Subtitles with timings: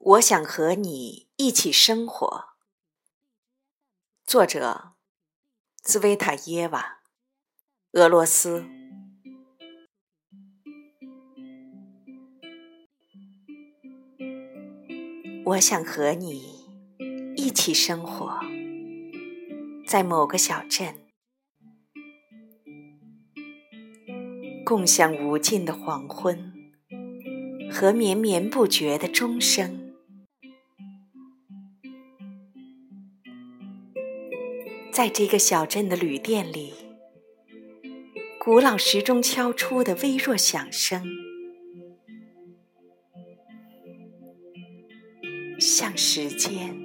[0.00, 2.44] 我想和你一起生活。
[4.26, 4.92] 作者：
[5.82, 6.98] 兹维塔耶娃，
[7.92, 8.66] 俄罗斯。
[15.46, 16.66] 我想和你
[17.36, 18.40] 一起生活
[19.86, 21.06] 在某个小镇，
[24.64, 26.52] 共享无尽的黄昏
[27.70, 29.83] 和绵绵不绝的钟声。
[34.94, 36.72] 在这个小镇的旅店里，
[38.38, 41.04] 古老时钟敲出的微弱响声，
[45.58, 46.78] 像时间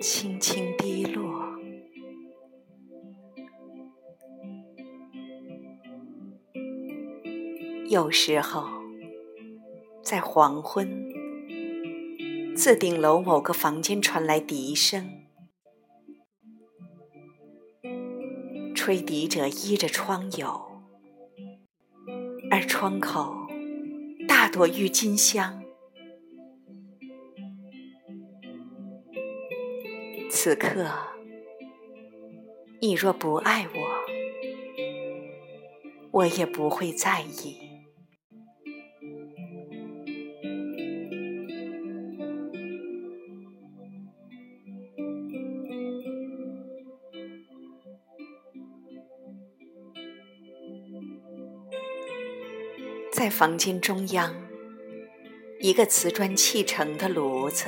[0.00, 1.58] 轻轻滴落。
[7.88, 8.68] 有时候，
[10.04, 11.13] 在黄昏。
[12.56, 15.24] 自顶楼某个房间传来笛声，
[18.76, 20.62] 吹笛者依着窗牖，
[22.52, 23.48] 而窗口
[24.28, 25.64] 大朵郁金香。
[30.30, 30.86] 此刻，
[32.80, 33.80] 你若不爱我，
[36.12, 37.63] 我也不会在意。
[53.14, 54.34] 在房间中央，
[55.60, 57.66] 一个瓷砖砌成的炉子，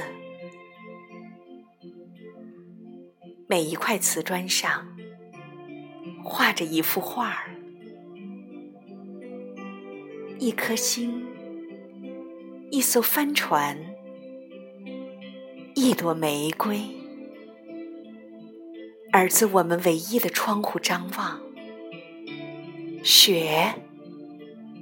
[3.47, 4.89] 每一块瓷砖上
[6.25, 7.55] 画着一幅画儿，
[10.41, 11.25] 一颗星，
[12.73, 13.79] 一艘帆船，
[15.77, 16.81] 一朵玫瑰。
[19.13, 21.41] 儿子我们唯一的窗户张望，
[23.05, 23.86] 雪。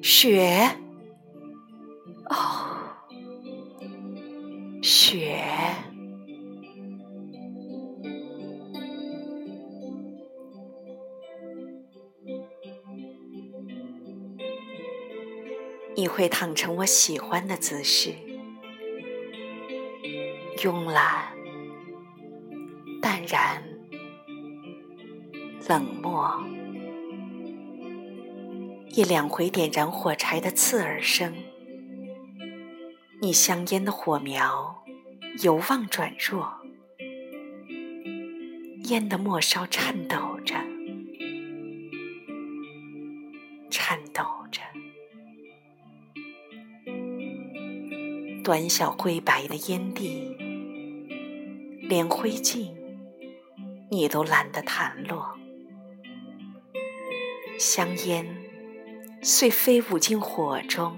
[0.05, 0.77] 雪，
[2.29, 2.37] 哦，
[4.83, 5.43] 雪，
[15.97, 18.13] 你会躺成我喜欢的姿势，
[20.59, 21.33] 慵懒、
[23.01, 23.65] 淡然、
[25.67, 26.45] 冷漠。
[28.97, 31.35] 一两回点燃火柴的刺耳声，
[33.21, 34.85] 你香烟的火苗
[35.43, 36.49] 由旺转弱，
[38.85, 40.55] 烟的末梢颤抖着，
[43.69, 44.23] 颤抖
[44.53, 44.61] 着，
[48.45, 50.37] 短小灰白的烟蒂，
[51.81, 52.73] 连灰烬
[53.91, 55.37] 你都懒得弹落，
[57.59, 58.44] 香烟。
[59.27, 60.95] 遂飞舞进火中。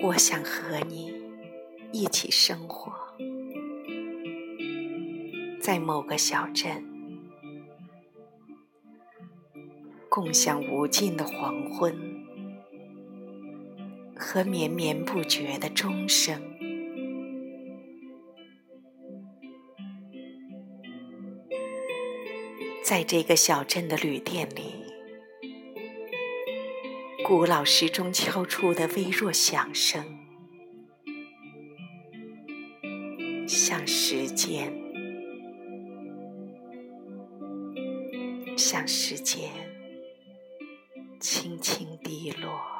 [0.00, 1.12] 我想和你
[1.90, 2.92] 一起生活
[5.60, 6.95] 在某个小镇。
[10.16, 11.94] 共享无尽的黄昏
[14.16, 16.40] 和绵绵不绝的钟声，
[22.82, 24.86] 在这个小镇的旅店里，
[27.22, 30.02] 古老时钟敲出的微弱响声，
[33.46, 34.72] 像时间，
[38.56, 39.65] 像时间。
[41.20, 42.75] 轻轻滴落。